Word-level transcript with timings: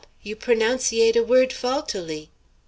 You 0.23 0.35
pronounciate' 0.35 1.15
a 1.15 1.21
word 1.23 1.53
faultily!" 1.53 2.31